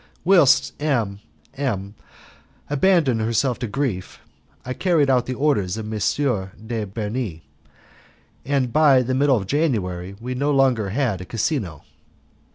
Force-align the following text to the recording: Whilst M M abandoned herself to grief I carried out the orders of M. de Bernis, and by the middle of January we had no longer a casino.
Whilst 0.23 0.73
M 0.81 1.19
M 1.53 1.93
abandoned 2.71 3.21
herself 3.21 3.59
to 3.59 3.67
grief 3.67 4.19
I 4.65 4.73
carried 4.73 5.11
out 5.11 5.27
the 5.27 5.35
orders 5.35 5.77
of 5.77 5.93
M. 5.93 5.99
de 6.65 6.85
Bernis, 6.85 7.41
and 8.43 8.73
by 8.73 9.03
the 9.03 9.13
middle 9.13 9.37
of 9.37 9.45
January 9.45 10.15
we 10.19 10.31
had 10.31 10.39
no 10.39 10.49
longer 10.49 10.87
a 10.97 11.25
casino. 11.25 11.83